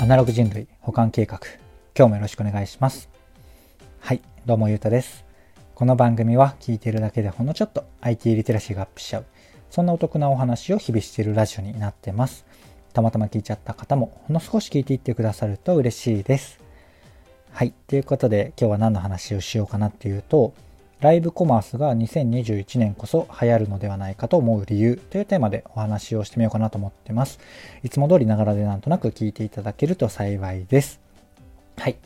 [0.00, 1.40] アナログ人類保管計画。
[1.96, 3.08] 今日もよろしくお願いします。
[3.98, 5.24] はいどうもゆうたです。
[5.74, 9.24] この番組は聞いてるだけでほんのちょっと IT リテラシーがアップしちゃう。
[9.70, 12.46] そんなお得なお話を日々しているラジオになってます。
[12.92, 16.60] たまたま聞いちゃった方もほんの少し聞いていってくださると嬉しいです。
[17.50, 20.54] はいということで今日は何の話をしようかなっていうと
[21.00, 27.38] ライブコマースが2021年こそ流行るのではないかと思う理由というテーマでお話をしてみようかなと思ってます。
[27.84, 31.00] いつも通りながらでなんとなく聞いていただけると幸いです。
[31.76, 31.96] はい。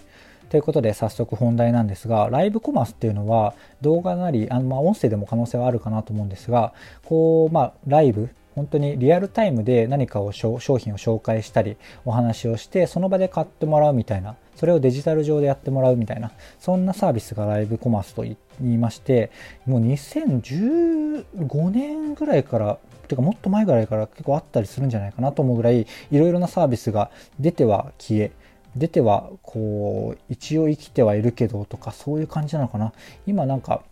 [0.50, 6.74] ということで早速本題なんですが、ライブコマースっていうのは動画なり、あのまあ音声でも可能性はあるかなと思うんですが、
[7.06, 19.30] こう、まあライブ、本当にリアルタイムで何かを商品を紹介したりお話をしてその場で買ってもらうみたいなそれをデジタル上でやってもらうみたいなそんなサービスがライブコマースと言いまして
[19.66, 27.10] もう2015年ぐらいからてかもっと前ぐらいから結構あったりするんじゃないかなと思うぐらいいろいろなサービスが
[27.40, 28.32] 出ては消え
[28.76, 32.92] 出てはこう一応生きてはいるけどとかそういう感じなのかな。
[33.26, 33.82] 今なんか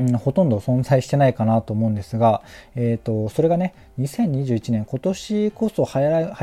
[0.00, 2.42] うん、ほとんど存在してないかなと思うんですが、
[2.74, 6.00] えーと、それがね2021年今年こそ流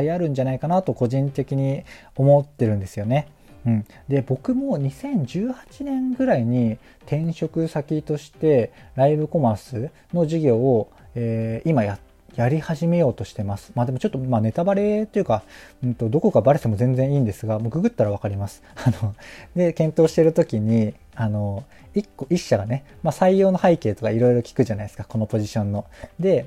[0.10, 1.84] 行るんじゃないかなと個人的に
[2.16, 3.28] 思ってるんですよね。
[3.66, 12.00] うん、で僕も2018年ぐらいに転職先としてライブコマースの事業を、えー、今や
[12.38, 13.72] やり始めようとしてます。
[13.74, 15.42] まあでもちょっとまあネタバレというか、
[15.84, 18.62] うんと、どこかバレても全然いいんですが、もうググったらわかります。
[18.78, 19.16] あの、
[19.56, 21.64] で、検討してる時に、あの、
[21.96, 25.86] 一個、一社がね、まあ採用の背景とかいろいろ聞くじゃないですか、このポジションの。
[26.20, 26.46] で、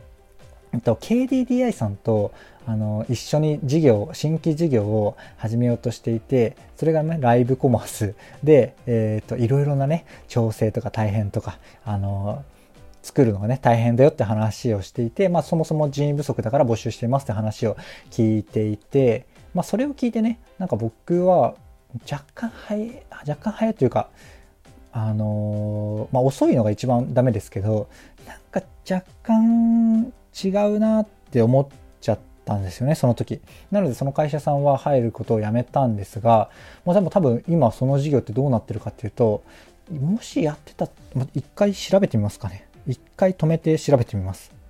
[0.72, 2.32] えっと、KDDI さんと
[2.66, 12.44] あの一緒に事業新規事業を始めようとしていてそれがねライブコマースで、えーと、いろいろなね調整とか大変とかあの
[13.02, 17.76] 作るのがね大変だよって話をしていて、まあ、そもそも人員不足だから募集してますって話を
[18.10, 21.54] 聞いていて、まあ、それを聞いてねなんか僕は
[22.10, 24.10] 若干早い若干早いというか
[24.92, 27.88] あのー、まあ、遅いのが一番ダメですけど
[28.26, 30.12] なんか若干
[30.44, 31.66] 違うなって思っ
[32.00, 33.40] ちゃったんですよねその時。
[33.70, 36.50] なのでその会社さんは入ることをやめたんですが
[36.84, 39.44] もう多分多分今その事業ってどうなってるかっていうと
[39.90, 40.88] もしやってた
[41.34, 42.69] 一回調べてみますかね。
[42.86, 44.60] 一回止めて調べてみます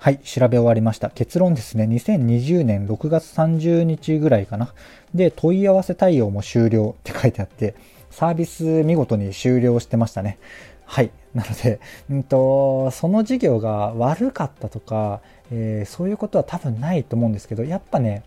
[0.00, 1.10] はい、調べ終わりました。
[1.10, 4.72] 結論ですね、2020年6月30日ぐらいかな。
[5.12, 7.74] で、問い合わせ対応も終了って書いてあって、
[8.08, 10.38] サービス見事に終了してましたね。
[10.84, 11.10] はい。
[11.34, 15.20] なので、うんと、その事業が悪かったとか、
[15.50, 18.22] えー、そういうことは多分ないと思うんですけど、やっぱね、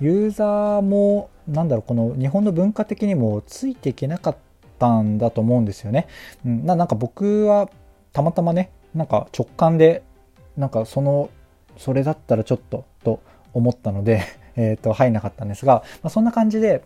[0.00, 4.36] ユーザーも、なんだろう、この日本の文化的にもついていけなかっ
[4.80, 6.08] たんだと思うんですよね。
[6.44, 7.70] うん、ななんか僕は
[8.12, 10.02] たまたまね、なんか直感で、
[10.56, 11.30] なんかその、
[11.76, 13.20] それだったらちょっとと
[13.54, 14.22] 思ったので、
[14.56, 16.82] えっ、と、入んなかったんですが、まあ、そんな感じで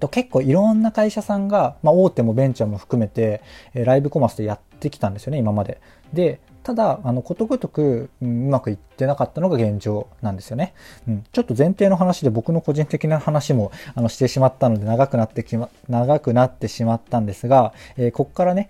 [0.00, 3.42] と、結構いろんな会社さんが、まあ、大手もベンチャーも含めて、
[3.74, 5.80] えライブコマースでやってきたんですよね、今まで。
[6.12, 10.74] で、ただ、あの、ことごとく、うまくいってなかったのが現状なんですよね。
[11.06, 11.24] うん。
[11.30, 18.68] ちょっと前提の話で僕の個人的な話も、あの、してしまったので長くなってきま、長くなってしまったんですが、えー、ここからね、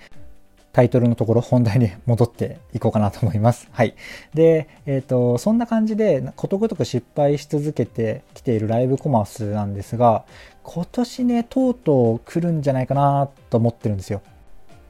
[0.77, 3.67] タイトルのところ本題に戻っていこうかなと思います。
[3.73, 3.95] はい。
[4.35, 10.27] で、えっ、ー、と、そんな感じでことごとく失敗し続けてきているライブコマースなんですが、
[10.65, 14.21] 今年ね、とうとう来るんじゃないかなと思ってるんですよ。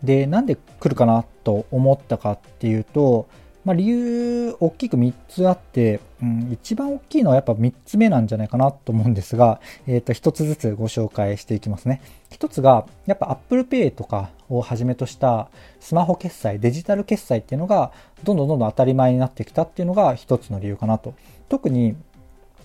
[0.02, 3.28] で、なんで来るかなと思ったかっていうと、
[3.66, 12.00] まあ、理由大きく3つあって、うん、一番大きいのはやっぱ3つ目なんじゃないかなと思うんですが、えっ、ー、と、1つずつご紹介していきますね。
[12.30, 15.48] 1つが、やっぱ Apple Pay とかをはじめとした
[15.80, 17.90] スマホ決済、デジタル決済っていうのが、
[18.22, 21.14] どんどんどんどん当たり前になってきたっていうのが1つの理由かなと。
[21.48, 21.96] 特に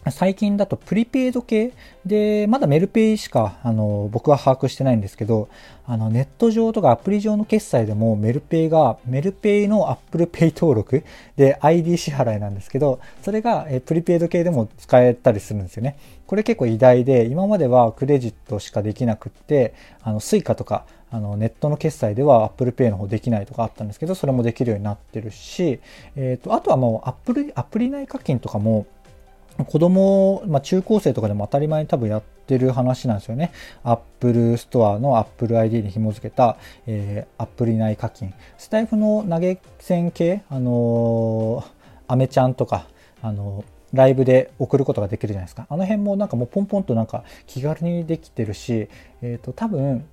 [0.10, 1.74] 最近だとプリペイド系
[2.06, 5.48] で、まだメルペイしか、あの、僕は把握してないんですけど、
[5.86, 11.04] あの、ネット上とかアプリ上の決済でもメルペイが、メルペイのアップルペイ登録
[11.36, 15.98] で ID 支払いなんですけど、それがえプリペイド系でも使えたりするんですよね。
[16.26, 25.82] これ結構偉大で、今まではクレジットしかできなくって、あの、スイカとか、あの、ネットの決済では Apple Pay の方できないとかあったんですけど、それもできるようになってるし、
[26.16, 28.86] えっ、ー、と、あとはもう Apple、アプリ内課金とかも、
[29.66, 33.52] 子供、まあ、中高生とかでも当たり前に多分やってる話なんですよね。
[33.84, 38.34] Apple Store の Apple ID に紐付けた、えー、アプリ内課金。
[38.58, 41.66] スタイフの投げ銭系、あのー、
[42.08, 42.88] アメちゃんとか、
[43.22, 45.68] あのー、ライブで送ることができるじゃないですか。
[45.70, 48.88] あの辺もなんかもうポンポンとなんか気軽にできてるし、
[49.22, 50.06] えっ、ー、と、多分、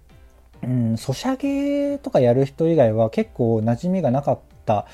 [0.63, 4.87] うん、ソシャゲとかやる人以外は結構馴染みがなかった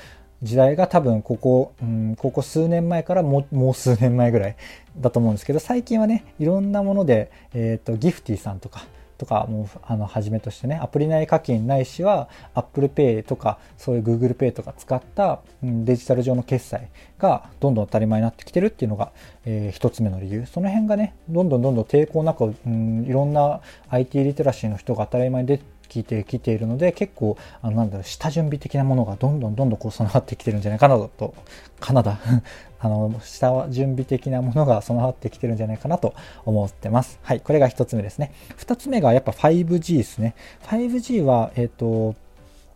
[0.43, 4.55] 時代が多分ここ、うん、ここ数年前からもう数年前ぐらい
[4.97, 8.85] だと思うんですけど最近はねいろんなもので、えーと、ギフティさんとか
[9.17, 19.11] とかもあのはじめとしてねアプリ内課金ないしは Apple Pay とかそういう Google Pay とか使ったうんデジタル上の決済がどんどん当たり前になってきてるっていうのが、
[19.45, 20.45] えー、一つ目の理由。
[20.45, 31.33] その辺がねどんどんどんどん抵抗なく、うん、いろんな IT リテラシーの人が当たり前に出て聞いてきているので結構あのなんだろう下準備的なものがどんどんどんどんこう備わってきてるんじゃないかなと
[31.79, 32.19] カナダ。
[32.77, 36.13] あの下準備的なものが備わってきてるんじゃないかなと
[36.45, 37.19] 思ってます。
[37.23, 38.31] はいこれが1つ目ですね。
[38.57, 40.35] 2つ目がやっぱ 5G ですね。
[40.67, 42.15] 5G はえっ、ー、と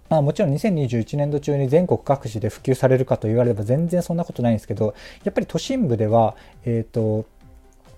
[0.09, 6.35] まあ、もちろん2021年度中に全国各地で普及されるかと言われれば全然そんなことないんですけどやっぱり都心部では、
[6.65, 7.25] えっ、ー、と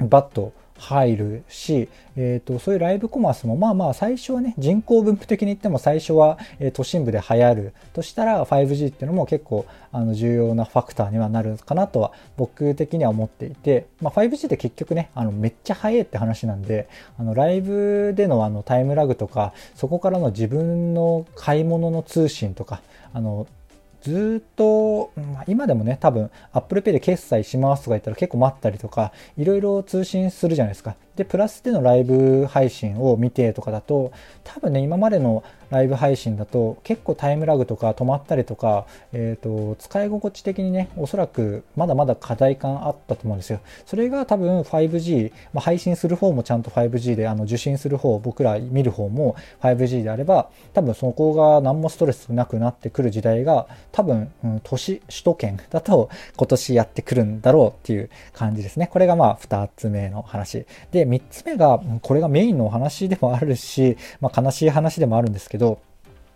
[0.10, 16.90] バット入るし、えーと、そういうライブコマースもまあまあ最初はね人口分布的に言っても最初は、え、都心部で流行るとしたら 5G っていうのも結構あの重要なファクターにはなるかなとは僕的には思っていて、まあ、5G って結局ねあのめっちゃ速いって話なんで
[17.20, 22.82] あのライブでのあのタイムラグとかそこからの自分の買い物の通信とか
[23.14, 23.46] あの
[24.02, 25.12] ずっと、
[25.48, 30.96] 今でもね、多分 Apple Pay で決済しますとか言ったら結構待ったりとか、いろいろ通信するじゃないですか。
[31.16, 34.12] で、プラスでのライブ配信を見てとかだと、
[34.44, 43.62] 多分ね、今までのライブ配信だと結構タイムラグとか止まったりとか、えっ、ー、と、使い心地的にね、おそらくまだまだ課題感あったと思うんですよ。
[43.86, 58.88] それが多分 5G、まあ、配信する方もちゃんと 5G で、あの、受信する方、僕ら見る方も 5G であれば、多分そこが何もストレスなくなってくる時代が、多分、うん、都市、首都圏だと今年やってくるんだろうっていう感じですね。
[58.92, 60.66] これがまあ2つ目の話。
[60.92, 65.80] で、で3つ目が、これがメインのお話でもあるし、まあ、悲しい話でもあるんですけど、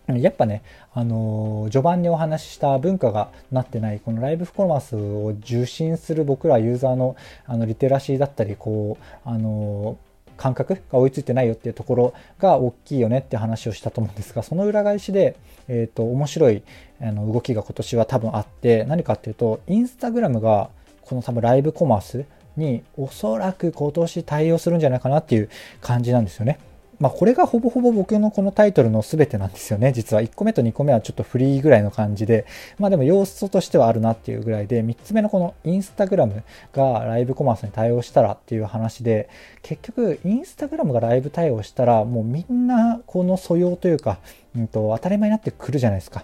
[0.08, 0.62] やっぱね、
[0.94, 7.16] あのー、序盤にお話しした文化がなってない、このライブフコマースを受信する僕らユーザーの
[7.46, 10.06] あのリテラシーだったり、こう、あのー
[10.38, 15.38] 感覚が追いついてないよっていうところが大きいよねって話をしたと思うんですがその裏返しで、
[15.70, 16.62] えーと、面白い
[17.02, 20.70] あの動きが今年は多分あって何かっていうとインスタグラムが
[21.04, 22.26] この多分ライブコマース
[22.58, 25.50] におそらく今年対応するんじゃないかなっていう
[25.82, 26.60] 感じなんですよね。
[27.00, 29.92] まあ、これがほぼほぼ僕のこのタイトルの全てなんですよね。
[29.92, 32.46] 実は1個目と2個目はちょっとフリーぐらいの感じで、
[32.80, 36.44] まあでも要素としてはあるなっていうぐらいで、3つ目のこのインスタグラム
[36.74, 39.30] がライブコマースに対応したらっていう話で、
[39.62, 44.20] 結局インスタグラムがライブ対応したらもうみんなこの素養というか、
[44.56, 46.24] うんと、当たり前になってくるじゃないですか。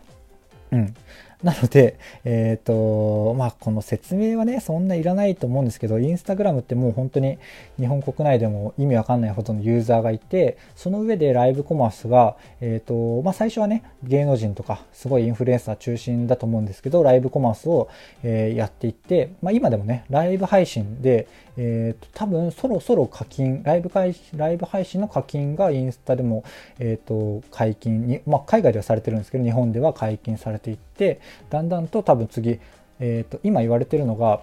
[0.71, 0.95] うん。
[1.43, 7.39] なので、えっ、ー、と、まあ、この説明はね、そんないらないと思うんですけど、インスタグラムってもう本当に
[7.79, 17.89] 日本国内でも意味わかんないほどのユーザーがいて、その上でライブコマースが、えっ、ー、と、まあ、最初はね、芸能人とか、すごいインフルエンサー中心だと思うんですけど、ライブコマースを、
[18.23, 21.27] えー、やっていって、まあ、今でもね、ライブ配信で、
[21.57, 26.43] えーと、多分そろそろ課金ライブ配ライブ配信の課金がインスタでも、
[26.79, 31.19] えーと、解禁に、まあ、海外ではされてるんですけど日本では解禁されていって
[31.49, 32.59] だんだんと多分次、
[32.99, 34.41] えーと今言われてるのが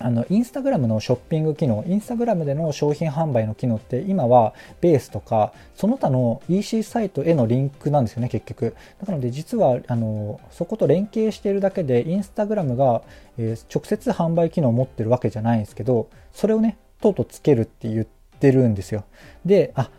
[0.00, 8.76] あのインスタグラムのショッピング機能インスタグラムでの商品販売の機能って今はベースとかその他の EC サイトへのリンクなんですよね結局。
[9.04, 13.02] なので実はあのそこと連携しているだけでインスタグラムが、
[13.38, 18.06] えー、直接販売機能を持ってるわけじゃないんですけどそれをねとうとうつけるって言っ
[18.38, 19.04] てるんですよ。
[19.44, 19.90] であ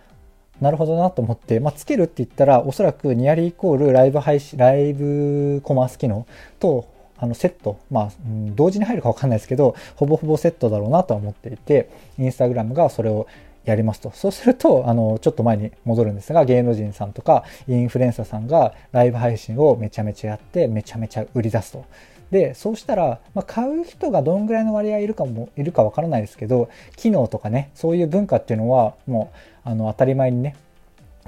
[0.62, 6.26] なるほどなと思って、まあ、つけるって言ったらおそらくニアリーイコールライブ配信ライブコマース機能
[6.60, 6.88] と
[7.18, 8.12] あのセット、まあ、
[8.56, 13.28] 同時に入るかわかんないですけど、ほぼほぼセットだろうなとは思っていて、インスタグラムがそれを
[13.66, 14.12] やりますと。
[14.12, 21.84] そうすると、あの、ちょっと前に戻るんですが、芸能人さんとかインフルエンサーさんがライブ配信をめちゃめちゃやって、めちゃめちゃ売り出すと。
[22.32, 29.32] で、そうしたら、まあ、買う人がどんぐらいの割合いるかも、いるかわからないですけど、機能とかね、そういう文化っていうのは、も
[29.66, 30.56] う、あの、当たり前にね、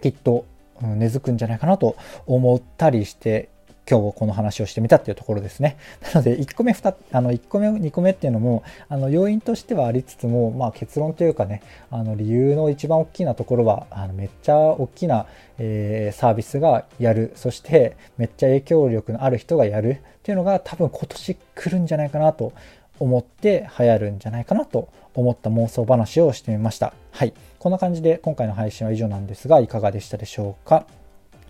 [0.02, 0.46] きっと、
[0.82, 3.50] 根付くんじゃないかなと思ったりして
[3.92, 5.76] 今日この話をしてみたっていうところですね。
[6.14, 15.26] なので、1個目、2, あの1個目、2個目っていうのも、あの要因としてはありつつも、まあ、結論というかね、あの理由の一番大きなところは、あのめっちゃ大きな、
[15.58, 22.54] えー、サービスがやる、そしてめっちゃ影響力のある人がやるっていうのが多分今年来るんじゃないかなと
[22.98, 26.94] 思って流行るんじゃないかなと思った妄想話をしてみました。
[27.12, 27.34] はい。
[27.60, 30.86] こんな感じで今回の配信は以上なんですが、いかがでしたでしょうか？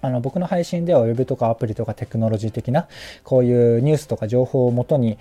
[0.01, 2.87] あの僕の配信では Web とかアプリとかテクノロジー的な
[3.23, 5.17] こういうニュースとか情報をもとに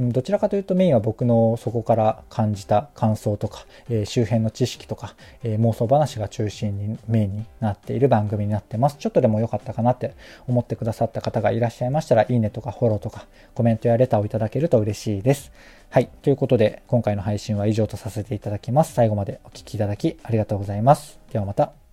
[0.00, 5.14] どちらかというとメインは僕のそこから感じた感想とか、えー、周辺の知識とか、
[5.44, 8.96] えー、妄想話が中心にメインになっている番組になってます。
[8.98, 10.14] ちょっとでも良かったかなって
[10.48, 15.52] 思ってくださった方がいらっしゃいましたら、いいねとかフォローとかコメントやレターをいただけると嬉しいです。
[15.90, 16.10] はい。
[16.22, 18.94] ということで、今回の配信は以上とさせていただきます。
[18.94, 21.20] 最後までお聴きいただきありがとうございます。
[21.32, 21.83] ではまた。